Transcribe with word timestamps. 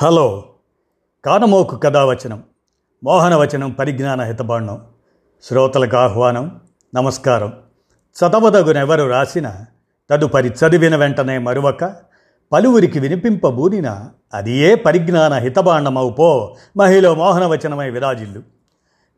Hello. 0.00 0.44
కానమోకు 1.24 1.76
కథావచనం 1.76 2.42
మోహనవచనం 3.04 3.70
పరిజ్ఞాన 3.70 4.22
హితబాండం 4.22 4.82
శ్రోతలకు 5.42 5.96
ఆహ్వానం 5.96 6.60
నమస్కారం. 6.94 7.52
చదవదగునెవరు 8.16 9.08
రాసిన 9.08 9.64
తదుపరి 10.10 10.48
చదివిన 10.48 10.96
వెంటనే 10.96 11.38
మరువక 11.38 11.96
పలువురికి 12.52 12.98
వినిపింపబూనిన 12.98 14.08
అది 14.34 14.52
ఏ 14.52 14.74
పరిజ్ఞాన 14.74 15.34
హితబాండమవు 15.34 16.10
పో 16.10 16.56
మహిళ 16.76 17.10
మోహనవచనమై 17.10 17.90
విరాజిల్లు. 17.90 18.42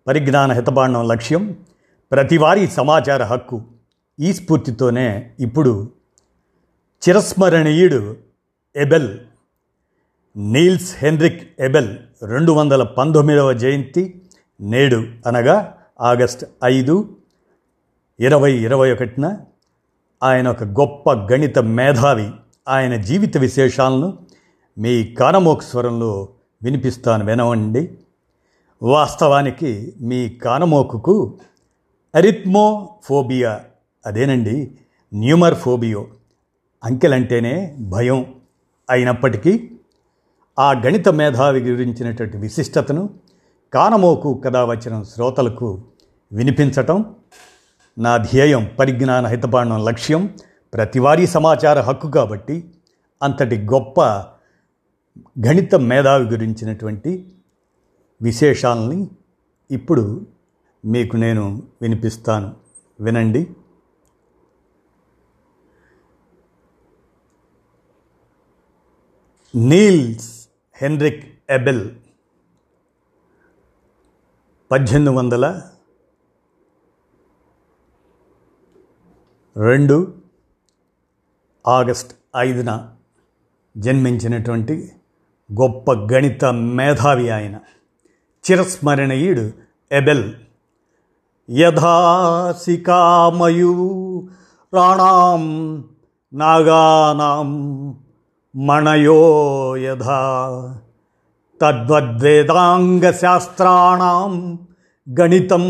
పరిజ్ఞాన 0.06 0.52
హితబాండం 0.52 1.08
లక్ష్యం 1.08 1.56
ప్రతివారీ 2.12 2.66
సమాచార 2.66 3.22
హక్కు. 3.22 3.62
ఈ 4.20 4.32
స్ఫూర్తితోనే 4.32 5.30
ఇప్పుడు 5.40 5.90
చిరస్మరణీయుడు 7.08 8.16
ఎబెల్ 8.76 9.18
నీల్స్ 10.36 10.96
హెన్రిక్ 10.98 11.60
ఎబెల్ 11.60 11.98
రెండు 12.22 12.52
వందల 12.52 12.82
పంతొమ్మిదవ 12.82 13.52
జయంతి 13.52 14.22
నేడు 14.60 14.96
అనగా 14.96 15.76
ఆగస్ట్ 16.00 16.44
ఐదు 16.64 17.16
ఇరవై 18.20 18.52
ఇరవై 18.52 18.92
ఒకటిన 18.92 19.36
ఆయన 20.22 20.48
ఒక 20.48 20.64
గొప్ప 20.64 21.12
గణిత 21.12 21.58
మేధావి. 21.58 22.30
ఆయన 22.68 22.96
జీవిత 22.96 23.36
విశేషాలను 23.36 24.18
మీ 24.78 25.04
కానమోక్ 25.04 25.62
స్వరంలో 25.62 26.28
వినిపిస్తాను 26.62 27.24
వినవండి. 27.24 27.90
వాస్తవానికి 28.82 29.92
మీ 30.00 30.28
కానమోకుకు 30.28 31.38
అరిత్మోఫోబియా 32.14 33.60
అదేనండి 34.06 34.70
న్యూమర్ 35.14 35.54
ఫోబియో 35.54 36.06
అంకెలంటేనే 36.84 37.76
భయం 37.80 38.34
అయినప్పటికీ 38.90 39.70
ఆ 40.60 40.72
గణిత 40.72 41.08
మేధావి 41.08 41.60
గురించినటువంటి 41.60 42.36
విశిష్టతను 42.36 43.10
కానమోకు 43.74 44.34
కథ 44.44 44.56
వచ్చిన 44.56 45.02
శ్రోతలకు 45.02 45.84
వినిపించటం 46.32 47.14
నా 47.98 48.16
ధ్యేయం 48.16 48.70
పరిజ్ఞాన 48.78 49.26
హితబాండం 49.26 49.84
లక్ష్యం 49.84 50.36
ప్రతివారీ 50.74 51.26
సమాచార 51.26 51.80
హక్కు 51.80 52.10
కాబట్టి 52.10 52.70
అంతటి 53.22 53.56
గొప్ప 53.56 54.00
గణిత 55.46 55.74
మేధావి 55.74 56.24
గురించినటువంటి 56.24 57.32
విశేషాలని 58.22 59.10
ఇప్పుడు 59.70 60.26
మీకు 60.84 61.16
నేను 61.16 61.62
వినిపిస్తాను. 61.82 62.56
వినండి. 63.00 63.50
నీల్స్ 69.54 70.39
హెన్రిక్ 70.82 71.38
ఎబెల్ 71.50 71.90
పద్దెనిమిది 74.70 75.16
వందల 75.16 75.62
రెండు 79.56 80.14
ఆగస్ట్ 81.66 82.12
ఐదున 82.36 82.94
జన్మించినటువంటి 83.76 84.92
గొప్ప 85.60 85.92
గణిత 85.92 86.44
మేధావి 86.44 87.30
ఆయన 87.30 87.60
చిరస్మరణీయుడు 88.44 89.52
ఎబెల్. 89.92 90.34
యథాసికామయు 91.50 92.54
రాణాం 94.74 95.44
నాగానాం 96.34 97.50
మణయో 98.56 99.76
యథా. 99.76 100.80
తద్వద్వేదాంగశాస్త్రాణం 101.60 104.58
గణితం 105.20 105.64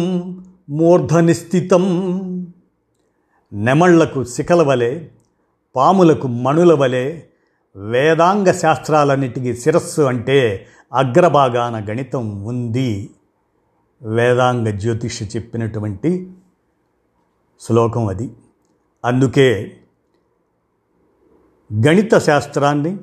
మూర్ధనిస్థితం. 0.70 1.84
నెమళ్ళకు 3.52 4.24
శిఖల 4.24 4.62
వలె 4.62 5.08
పాములకు 5.76 6.28
మణుల 6.28 6.72
వలె 6.72 7.22
వేదాంగ 7.76 8.50
శాస్త్రాలన్నిటికీ 8.50 9.54
శిరస్సు 9.54 10.02
అంటే 10.02 10.66
అగ్రభాగాన 10.94 11.86
గణితం 11.90 12.44
ఉంది. 12.44 13.10
వేదాంగ 14.02 14.68
జ్యోతిష 14.68 15.36
చెప్పినటువంటి 15.36 16.30
శ్లోకం 17.60 18.06
అది. 18.06 18.30
అందుకే 19.04 19.76
గణిత 21.72 22.18
శాస్త్రాన్ని 22.18 22.98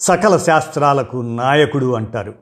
సకల 0.00 0.36
శాస్త్రాలకు 0.36 1.16
నాయకుడు 1.16 1.94
అంటారు. 1.94 2.34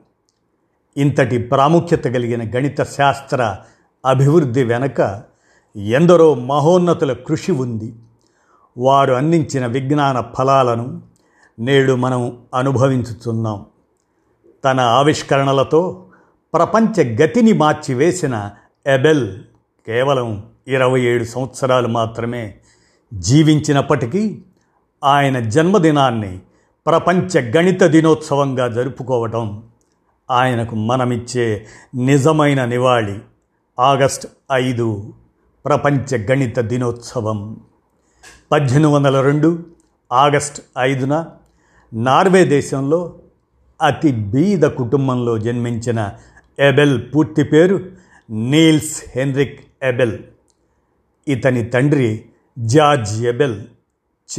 ఇంతటి 0.97 1.37
ప్రాముఖ్యత 1.37 2.03
కలిగిన 2.03 2.57
గణిత 2.57 2.83
శాస్త్ర 2.83 3.57
అభివృద్ధి 4.05 4.63
వెనక 4.63 5.23
ఎందరో 5.75 6.33
మహోన్నతుల 6.33 7.13
కృషి 7.13 7.51
ఉంది. 7.51 7.93
వారు 8.77 9.13
అందించిన 9.13 9.65
విజ్ఞాన 9.65 10.21
ఫలాలను 10.37 11.01
నేడు 11.59 11.93
మనం 11.93 12.37
అనుభవించుతున్నాం. 12.55 13.65
తన 14.65 14.79
ఆవిష్కరణలతో 14.79 16.05
ప్రపంచ 16.53 17.23
గతిని 17.23 17.53
మార్చివేసిన 17.53 18.51
ఎబెల్ 18.87 19.39
కేవలం 19.87 20.45
ఇరవై 20.67 21.01
ఏడు 21.01 21.23
సంవత్సరాలు 21.23 21.87
మాత్రమే 21.87 22.59
జీవించినప్పటికీ 23.13 24.41
ఆయన 25.03 25.39
జన్మదినాన్ని 25.39 26.39
ప్రపంచ 26.87 27.51
గణిత 27.57 27.83
దినోత్సవంగా 27.83 28.67
జరుపుకోవటం 28.67 29.63
ఆయనకు 30.31 30.75
మనమిచ్చే 30.75 31.65
నిజమైన 31.95 32.65
నివాళి. 32.65 33.19
ఆగస్ట్ 33.79 34.27
ఐదు 34.51 35.13
ప్రపంచ 35.65 36.17
గణిత 36.17 36.59
దినోత్సవం. 36.59 37.59
పద్దెనిమిది 38.51 38.91
వందల 38.91 39.21
రెండు 39.21 39.65
ఆగస్ట్ 40.11 40.61
ఐదున 40.79 41.25
నార్వే 41.93 42.45
దేశంలో 42.45 43.19
అతి 43.81 44.11
బీద 44.11 44.61
కుటుంబంలో 44.61 45.37
జన్మించిన 45.37 46.11
ఎబెల్ 46.59 47.01
పూర్తి 47.15 47.43
పేరు 47.43 47.85
నీల్స్ 48.29 49.03
హెన్రిక్ 49.15 49.59
ఎబెల్. 49.83 50.19
ఇతని 51.27 51.63
తండ్రి 51.63 52.25
జార్జ్ 52.57 53.25
ఎబెల్ 53.25 53.61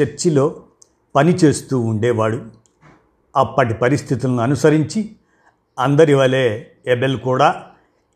చర్చిలో 0.00 0.56
పనిచేస్తూ 1.14 1.80
ఉండేవాడు. 1.80 2.42
అప్పటి 3.36 3.74
పరిస్థితులను 3.74 4.38
అనుసరించి 4.38 5.16
అందరి 5.78 6.14
వలె 6.14 6.64
ఎబెల్ 6.86 7.18
కూడా 7.18 7.62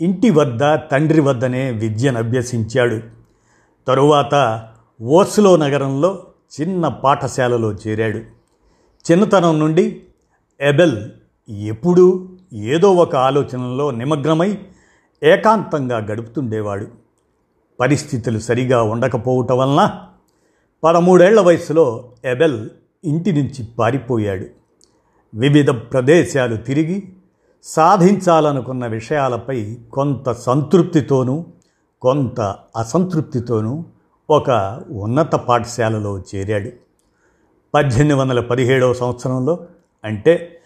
ఇంటి 0.00 0.30
వద్ద 0.30 0.60
తండ్రి 0.74 1.20
వద్దనే 1.20 1.70
విద్యను 1.70 2.18
అభ్యసించాడు. 2.18 3.00
తరువాత 3.86 4.68
ఓస్లో 5.02 5.56
నగరంలో 5.56 6.26
చిన్న 6.60 6.88
పాఠశాలలో 6.88 7.72
చేరాడు. 7.72 8.18
చిన్నతనం 9.10 9.58
నుండి 9.58 10.02
ఎబెల్ 10.60 11.10
ఎప్పుడూ 11.48 12.28
ఏదో 12.52 12.94
ఒక 12.94 13.16
ఆలోచనలో 13.16 13.90
నిమగ్నమై 13.90 14.58
ఏకాంతంగా 15.22 15.98
గడుపుతుండేవాడు. 15.98 17.07
పరిస్థితులు 17.80 18.38
సరిగా 18.38 18.82
ఉండకపోవటం 18.82 19.58
వలన 19.58 19.98
పదమూడేళ్ళ 20.84 21.40
వయసులో 21.40 22.10
ఎబెల్ 22.24 22.70
ఇంటి 23.04 23.32
నుంచి 23.32 23.66
పారిపోయాడు. 23.78 24.46
వివిధ 25.34 25.70
ప్రదేశాలు 25.70 26.56
తిరిగి 26.56 27.08
సాధించాలనుకున్న 27.64 28.86
విషయాలపై 28.86 29.76
కొంత 29.92 30.32
సంతృప్తితోనూ 30.32 31.44
కొంత 32.02 32.40
అసంతృప్తితోనూ 32.76 33.84
ఒక 34.30 34.80
ఉన్నత 34.90 35.34
పాఠశాలలో 35.34 36.22
చేరాడు. 36.34 36.70
పద్దెనిమిది 37.74 38.14
వందల 38.14 38.40
పదిహేడవ 38.40 38.92
సంవత్సరంలో 38.92 39.58
అంటే 40.04 40.60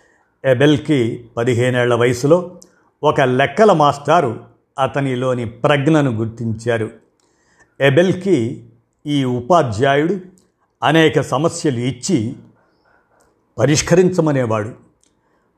ఎబెల్కి 0.44 1.24
పదిహేనేళ్ళ 1.36 1.94
వయసులో 1.94 2.50
ఒక 3.02 3.20
లెక్కల 3.20 3.72
మాస్టారు 3.72 4.51
అతనిలోని 4.78 5.44
ప్రజ్ఞను 5.44 6.10
గుర్తించారు. 6.10 6.90
ఎబెల్కి 7.80 8.64
ఈ 9.06 9.24
ఉపాధ్యాయుడు 9.24 10.16
అనేక 10.82 11.20
సమస్యలు 11.20 11.78
ఇచ్చి 11.78 12.36
పరిష్కరించమనేవాడు. 13.58 14.72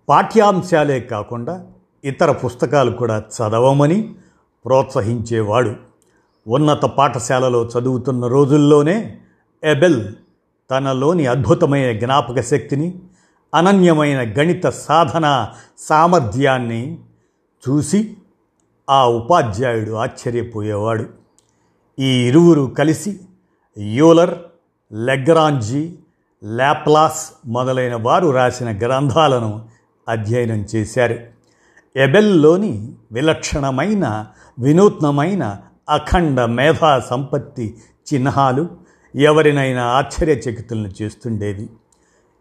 పాఠ్యాంశాలే 0.09 1.01
కాకుండా 1.01 1.67
ఇతర 2.05 2.33
పుస్తకాలు 2.33 2.91
కూడా 2.91 3.19
చదవమని 3.19 4.15
ప్రోత్సహించేవాడు. 4.65 5.77
ఉన్నత 6.49 6.85
పాఠశాలలో 6.85 7.71
చదువుతున్న 7.79 8.27
రోజుల్లోనే 8.27 9.19
ఎబెల్ 9.65 10.13
తనలోని 10.71 11.27
అద్భుతమైన 11.27 11.99
జ్ఞాపక 11.99 12.41
శక్తిని 12.41 12.99
అనన్యమైన 13.55 14.41
గణిత 14.41 14.67
సాధన 14.67 15.49
సామర్థ్యాన్ని 15.79 16.99
చూసి 17.69 18.17
ఆ 18.91 19.07
ఉపాధ్యాయుడు 19.09 19.93
ఆశ్చర్యపోయేవాడు. 19.93 21.07
ఈ 21.99 22.05
ఇరువురు 22.05 22.75
కలిసి 22.79 23.21
యూలర్ 23.79 24.35
లెగ్రాంజీ 24.93 25.95
లాప్లాస్ 26.45 27.31
మొదలైన 27.47 27.95
వారు 27.95 28.31
రాసిన 28.31 28.79
గ్రంథాలను 28.79 29.67
అధ్యయనం 30.09 30.67
చేశారు. 30.77 31.19
ఎబెల్లోని 31.97 32.93
విలక్షణమైన 33.13 34.27
వినూత్నమైన 34.59 35.59
అఖండ 35.89 36.41
మేధా 36.41 37.01
సంపత్తి 37.01 37.77
చిహ్నాలు 38.15 38.69
ఎవరినైనా 39.17 39.85
ఆశ్చర్యచకితులను 39.85 40.91
చేస్తుండేది 41.03 41.69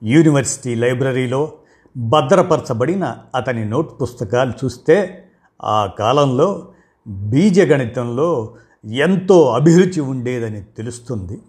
యూనివర్సిటీ 0.03 0.75
లైబ్రరీలో 0.75 1.53
భద్రపరచబడిన 1.97 3.15
అతని 3.35 3.65
నోట్ 3.65 4.01
పుస్తకాలు 4.01 4.53
చూస్తే 4.65 5.22
ఆ 5.63 5.85
కాలంలో 5.85 6.67
బీజగణితంలో 7.07 8.55
ఎంతో 8.93 9.49
అభిరుచి 9.49 10.01
ఉండేదని 10.01 10.63
తెలుస్తుంది. 10.63 11.41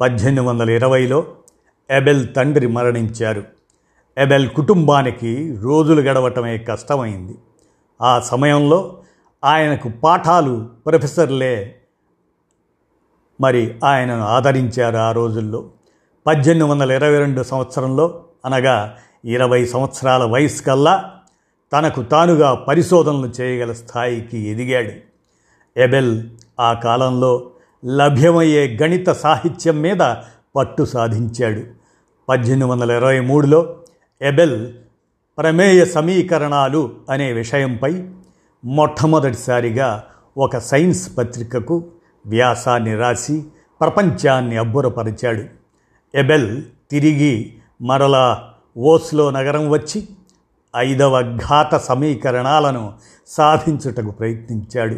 పద్దెనిమిది 0.00 0.46
వందల 0.46 0.70
ఇరవైలో 0.70 1.24
ఎబెల్ 1.90 2.34
తండ్రి 2.36 2.66
మరణించారు. 2.66 3.44
ఎబెల్ 4.18 4.48
కుటుంబానికి 4.48 5.56
రోజులు 5.60 6.00
గడవటమే 6.00 6.58
కష్టమైంది. 6.58 7.34
ఆ 8.02 8.20
సమయంలో 8.20 9.02
ఆయనకు 9.44 9.88
పాఠాలు 9.88 10.68
ప్రొఫెసర్లే 10.86 11.76
మరి 13.40 13.74
ఆయనను 13.84 14.22
ఆదరించారు 14.22 14.96
ఆ 14.96 15.12
రోజుల్లో. 15.12 15.70
పద్దెనిమిది 16.26 16.70
వందల 16.70 16.92
ఇరవై 16.92 17.18
రెండు 17.18 17.42
సంవత్సరంలో 17.42 18.24
అనగా 18.44 18.96
ఇరవై 19.24 19.64
సంవత్సరాల 19.64 20.24
వయసు 20.24 20.62
కల్లా 20.62 21.14
తనకు 21.72 22.02
తానుగా 22.02 22.54
పరిశోధనలు 22.54 23.32
చేయగల 23.40 23.72
స్థాయికి 23.72 24.38
ఎదిగాడు. 24.38 24.90
ఎబెల్ 25.80 26.22
ఆ 26.60 26.72
కాలంలో 26.72 27.50
లభ్యమయ్యే 27.84 28.78
గణిత 28.82 29.08
సాహిత్యం 29.08 29.80
మీద 29.80 30.14
పట్టు 30.56 30.82
సాధించాడు. 30.82 31.60
పద్దెనిమిది 32.28 32.64
వందల 32.64 32.90
ఇరవై 32.90 33.20
మూడులో 33.20 33.76
ఎబెల్ 34.22 34.72
ప్రమేయ 35.38 35.84
సమీకరణాలు 35.84 36.92
అనే 37.10 37.32
విషయంపై 37.32 38.04
మొట్టమొదటిసారిగా 38.64 40.04
ఒక 40.36 40.58
సైన్స్ 40.58 41.18
పత్రికకు 41.18 41.84
వ్యాసాన్ని 42.26 42.96
రాసి 42.96 43.44
ప్రపంచాన్ని 43.80 44.56
అబ్బురపరిచాడు. 44.56 45.42
ఎబెల్ 46.14 46.62
తిరిగి 46.90 47.54
మరలా 47.82 48.48
ఓస్లో 48.78 49.30
నగరం 49.30 49.70
వచ్చి 49.70 50.08
ఐదవ 50.76 51.36
ఘాత 51.36 51.76
సమీకరణాలను 51.76 52.92
సాధించుటకు 53.26 54.10
ప్రయత్నించాడు. 54.10 54.96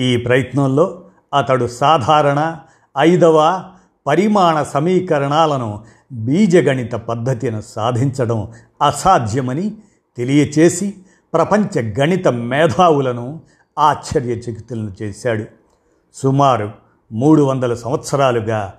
ఈ 0.00 0.16
ప్రయత్నంలో 0.16 1.00
అతడు 1.38 1.66
సాధారణ 1.66 2.56
ఐదవ 2.98 3.64
పరిమాణ 4.06 4.62
సమీకరణాలను 4.62 5.84
బీజగణిత 6.12 6.92
పద్ధతిని 6.92 7.62
సాధించడం 7.62 8.48
అసాధ్యమని 8.82 9.74
తెలియచేసి 10.16 10.94
ప్రపంచ 11.34 12.00
గణిత 12.00 12.28
మేధావులను 12.28 13.40
ఆశ్చర్యచకితులను 13.78 14.92
చేశాడు. 15.02 15.44
సుమారు 16.14 16.70
మూడు 17.12 17.42
వందల 17.42 17.74
సంవత్సరాలుగా 17.74 18.72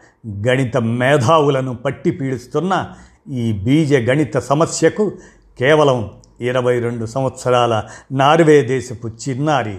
గణిత 0.48 0.78
మేధావులను 0.78 1.76
పట్టి 1.76 2.12
పీడిస్తున్న 2.12 2.88
ఈ 3.32 3.52
బీజ 3.52 3.94
గణిత 3.96 4.38
సమస్యకు 4.38 5.12
కేవలం 5.62 6.12
ఇరవై 6.42 6.80
రెండు 6.80 7.06
సంవత్సరాల 7.06 7.84
నార్వే 8.12 8.62
దేశపు 8.62 9.08
చిన్నారి 9.08 9.78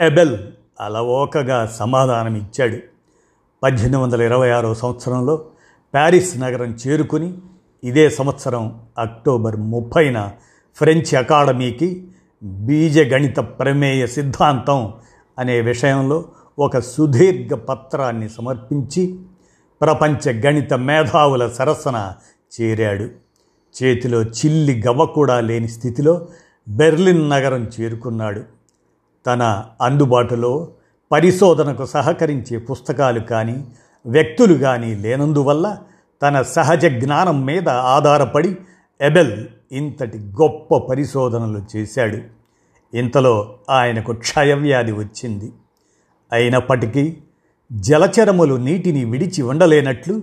ఎబెల్ 0.00 0.38
అలవోకగా 0.80 1.66
సమాధానమిచ్చాడు. 1.66 2.76
పద్దెనిమిది 3.62 3.96
వందల 3.96 4.22
ఇరవై 4.22 4.50
ఆరో 4.50 4.74
సంవత్సరంలో 4.74 5.36
ప్యారిస్ 5.94 6.38
నగరం 6.40 6.76
చేరుకుని 6.86 7.34
ఇదే 7.84 8.10
సంవత్సరం 8.10 8.80
అక్టోబర్ 8.98 9.56
ముప్పైన 9.56 10.30
ఫ్రెంచ్ 10.76 11.14
అకాడమీకి 11.14 12.08
బీజగణిత 12.42 13.36
ప్రమేయ 13.36 14.06
సిద్ధాంతం 14.06 14.92
అనే 15.38 15.60
విషయంలో 15.60 16.24
ఒక 16.58 16.78
సుదీర్ఘ 16.78 17.52
పత్రాన్ని 17.52 18.28
సమర్పించి 18.28 19.18
ప్రపంచ 19.80 20.46
గణిత 20.46 20.74
మేధావుల 20.74 21.48
సరసన 21.48 22.12
చేరాడు. 22.60 23.27
చేతిలో 23.82 24.22
చిల్లి 24.22 24.82
గవ్వ 24.86 25.04
కూడా 25.04 25.40
లేని 25.40 25.68
స్థితిలో 25.68 26.28
బెర్లిన్ 26.68 27.30
నగరం 27.30 27.70
చేరుకున్నాడు. 27.80 28.42
తన 29.26 29.64
అందుబాటులో 29.82 30.68
పరిశోధనకు 31.12 31.84
సహకరించే 31.84 32.58
పుస్తకాలు 32.58 33.20
కానీ 33.20 33.64
వ్యక్తులు 34.06 34.54
కానీ 34.54 34.94
లేనందువల్ల 34.94 35.78
తన 36.22 36.42
సహజ 36.42 36.86
జ్ఞానం 36.86 37.44
మీద 37.44 37.68
ఆధారపడి 37.68 38.56
ఎబెల్ 39.00 39.46
ఇంతటి 39.72 40.18
గొప్ప 40.18 40.76
పరిశోధనలు 40.76 41.76
చేశాడు. 41.76 42.18
ఇంతలో 42.96 43.58
ఆయనకు 43.70 44.12
క్షయవ్యాధి 44.12 44.92
వచ్చింది. 44.92 45.52
అయినప్పటికీ 46.32 47.16
జలచరములు 47.72 48.54
నీటిని 48.54 49.04
విడిచి 49.04 49.42
ఉండలేనట్లు 49.42 50.22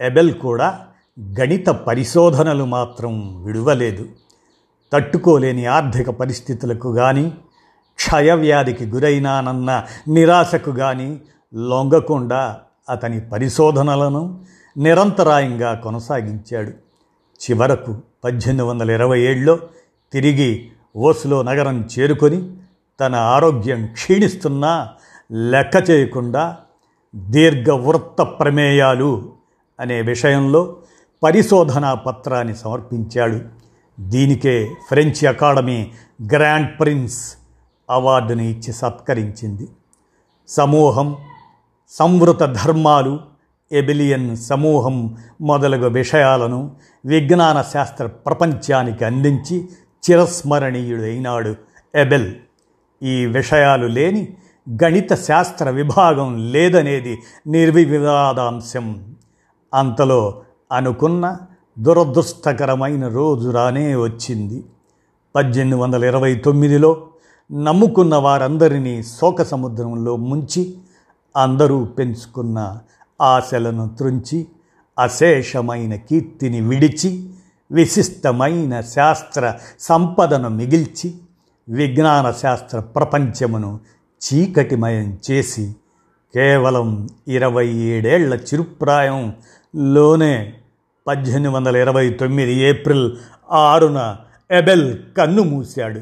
ఎబెల్ 0.00 0.34
కూడా 0.34 0.86
గణిత 1.18 1.68
పరిశోధనలు 1.68 2.64
మాత్రం 2.64 3.44
విడువలేదు. 3.44 4.08
తట్టుకోలేని 4.92 5.66
ఆర్థిక 5.66 6.10
పరిస్థితులకు 6.10 6.94
కానీ 6.94 7.32
క్షయవ్యాధికి 7.98 8.86
గురైనానన్న 8.86 9.84
నిరాశకు 10.08 10.70
కానీ 10.70 11.20
లొంగకుండా 11.54 12.56
అతని 12.88 13.20
పరిశోధనలను 13.20 14.40
నిరంతరాయంగా 14.76 15.74
కొనసాగించాడు. 15.74 16.70
చివరకు 17.40 18.02
పద్దెనిమిది 18.24 18.62
వందల 18.62 18.90
ఇరవై 18.90 19.20
ఏడులో 19.20 19.58
తిరిగి 20.12 20.70
ఓసులో 20.96 21.42
నగరం 21.42 21.88
చేరుకొని 21.98 22.50
తన 23.00 23.14
ఆరోగ్యం 23.14 23.86
క్షీణిస్తున్నా 23.86 24.90
లెక్క 25.32 25.90
చేయకుండా 25.90 26.56
దీర్ఘవృత్త 27.14 28.22
ప్రమేయాలు 28.22 29.32
అనే 29.80 30.02
విషయంలో 30.02 30.76
పరిశోధనా 31.22 31.94
పత్రాన్ని 31.94 32.54
సమర్పించాడు. 32.54 33.40
దీనికే 34.00 34.74
ఫ్రెంచ్ 34.88 35.24
అకాడమీ 35.24 35.90
గ్రాండ్ 36.32 36.80
ప్రిన్స్ 36.80 37.34
అవార్డుని 37.90 38.50
ఇచ్చి 38.50 38.72
సత్కరించింది. 38.72 39.68
సమూహం 40.48 41.16
సంవృత 41.90 42.40
ధర్మాలు 42.40 43.20
ఎబిలియన్ 43.72 44.36
సమూహం 44.36 45.16
మొదలగు 45.40 45.88
విషయాలను 45.88 46.76
విజ్ఞాన 47.06 47.62
శాస్త్ర 47.62 48.06
ప్రపంచానికి 48.06 49.04
అందించి 49.04 49.68
చిరస్మరణీయుడైనాడు 50.10 51.56
ఎబెల్. 51.94 52.34
ఈ 53.02 53.26
విషయాలు 53.26 53.86
లేని 53.86 54.28
గణిత 54.84 55.14
శాస్త్ర 55.14 55.70
విభాగం 55.70 56.52
లేదనేది 56.52 57.18
నిర్వివాదాంశం. 57.46 59.16
అంతలో 59.74 60.42
అనుకున్న 60.70 61.36
దురదృష్టకరమైన 61.78 63.08
రోజు 63.08 63.50
రానే 63.50 63.96
వచ్చింది. 63.96 64.64
పద్దెనిమిది 65.34 65.80
వందల 65.80 66.04
ఇరవై 66.04 66.34
తొమ్మిదిలో 66.34 67.08
నమ్ముకున్న 67.52 68.14
వారందరినీ 68.16 69.02
శోక 69.02 69.42
సముద్రంలో 69.42 70.16
ముంచి 70.16 70.74
అందరూ 71.36 71.84
పెంచుకున్న 71.84 72.78
ఆశలను 73.22 73.88
త్రుంచి 73.88 74.46
అశేషమైన 74.98 75.96
కీర్తిని 75.96 76.60
విడిచి 76.60 77.30
విశిష్టమైన 77.70 78.80
శాస్త్ర 78.80 79.54
సంపదను 79.80 80.48
మిగిల్చి 80.48 81.14
విజ్ఞాన 81.68 82.30
శాస్త్ర 82.30 82.80
ప్రపంచమును 82.80 83.80
చీకటిమయం 84.22 85.18
చేసి 85.30 85.74
కేవలం 86.34 87.08
ఇరవై 87.28 87.66
ఏడేళ్ళ 87.76 88.34
లోనే 89.76 90.54
పద్దెనిమిది 91.06 91.48
వందల 91.48 91.76
ఇరవై 91.76 92.10
తొమ్మిది 92.10 92.54
ఏప్రిల్ 92.54 93.16
ఆరున 93.50 94.16
ఎబెల్ 94.50 94.98
కన్ను 95.18 95.42
మూశాడు. 95.42 96.00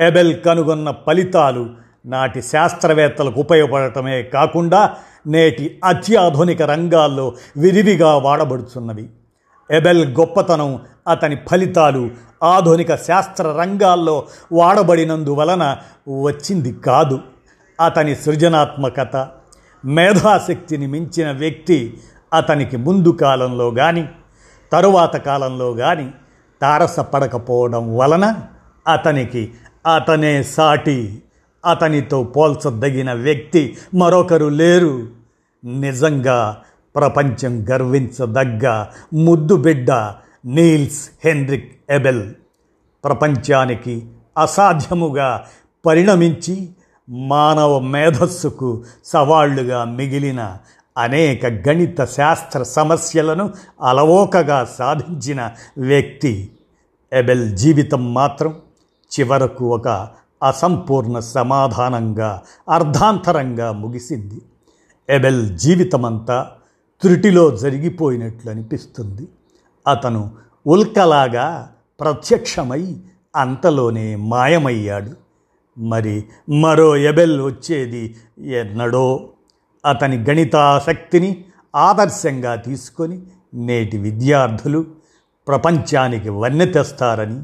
ఎబెల్ 0.00 0.40
కనుగొన్న 0.40 0.94
ఫలితాలు 1.06 1.70
నాటి 2.06 2.42
శాస్త్రవేత్తలకు 2.42 3.40
ఉపయోగపడటమే 3.40 4.22
కాకుండా 4.22 4.96
నేటి 5.26 5.80
అత్యాధునిక 5.84 6.62
రంగాల్లో 6.62 7.34
విరివిగా 7.56 8.16
వాడబడుతున్నవి 8.16 9.08
ఎబెల్ 9.70 10.14
గొప్పతనం 10.14 10.80
అతని 11.08 11.36
ఫలితాలు 11.50 12.10
ఆధునిక 12.42 12.94
శాస్త్ర 12.94 13.44
రంగాల్లో 13.44 14.26
వాడబడినందువలన 14.52 15.76
వచ్చింది 16.22 16.72
కాదు. 16.72 17.20
అతని 17.84 18.14
సృజనాత్మకత 18.14 19.28
మేధాశక్తిని 19.84 20.86
మించిన 20.86 21.30
వ్యక్తి 21.30 22.00
అతనికి 22.34 22.76
ముందు 22.76 23.08
కాలంలో 23.08 23.70
కానీ 23.70 24.08
తరువాత 24.72 25.16
కాలంలో 25.16 25.72
కానీ 25.72 26.10
తారసపడకపోవడం 26.62 27.96
వలన 27.96 28.34
అతనికి 28.92 29.52
అతనే 29.94 30.42
సాటి 30.42 31.22
అతనితో 31.70 32.22
పోల్చదగిన 32.24 33.12
వ్యక్తి 33.12 33.76
మరొకరు 33.94 34.46
లేరు. 34.46 35.08
నిజంగా 35.64 36.56
ప్రపంచం 36.96 37.66
గర్వించదగ్గ 37.70 38.86
ముద్దు 39.14 39.56
బిడ్డ 39.56 39.90
నీల్స్ 40.44 41.10
హెన్రిక్ 41.24 41.72
ఎబెల్ 41.90 42.32
ప్రపంచానికి 43.04 44.06
అసాధ్యముగా 44.38 45.44
పరిణమించి 45.86 46.68
మానవ 47.08 47.78
మేధస్సుకు 47.78 48.84
సవాళ్ళుగా 49.04 49.84
మిగిలిన 49.84 50.56
అనేక 50.96 51.68
గణిత 51.68 52.04
శాస్త్ర 52.04 52.62
సమస్యలను 52.62 53.52
అలవోకగా 53.82 54.64
సాధించిన 54.64 55.50
వ్యక్తి 55.78 56.50
ఎబెల్ 57.12 57.56
జీవితం 57.56 58.14
మాత్రం 58.14 58.56
చివరకు 59.20 59.74
ఒక 59.74 59.88
అసంపూర్ణ 60.42 61.18
సమాధానంగా 61.18 62.42
అర్ధాంతరంగా 62.68 63.72
ముగిసింది. 63.72 64.42
ఎబెల్ 65.08 65.58
జీవితమంతా 65.58 66.50
త్రుటిలో 67.02 67.56
జరిగిపోయినట్లు 67.56 68.50
అనిపిస్తుంది. 68.50 69.28
అతను 69.88 70.30
ఉల్కలాగా 70.66 71.72
ప్రత్యక్షమై 72.00 72.96
అంతలోనే 73.36 74.16
మాయమయ్యాడు. 74.16 75.10
మరి 75.78 76.24
మరో 76.50 76.96
ఎబెల్ 76.96 77.40
వచ్చేది 77.40 78.16
ఎన్నడో? 78.38 79.28
అతని 79.84 80.24
గణితాసక్తిని 80.24 81.44
ఆదర్శంగా 81.76 82.54
తీసుకొని 82.54 83.22
నేటి 83.54 83.98
విద్యార్థులు 83.98 84.86
ప్రపంచానికి 85.48 86.28
వన్నె 86.28 86.66
తెస్తారని 86.66 87.42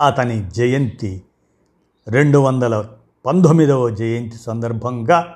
అతని 0.00 0.50
జయంతి 0.50 1.22
రెండు 2.08 2.38
వందల 2.38 2.88
పంతొమ్మిదవ 3.26 3.88
జయంతి 3.88 4.36
సందర్భంగా 4.36 5.34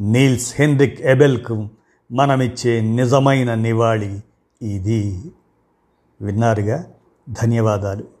నీల్స్ 0.00 0.54
హెన్రిక్ 0.58 1.00
ఎబెల్కు 1.00 1.68
మనమిచ్చే 2.12 2.80
నిజమైన 2.80 3.54
నివాళి 3.54 4.20
ఇది. 4.62 5.24
విన్నారుగా? 6.20 6.84
ధన్యవాదాలు. 7.30 8.19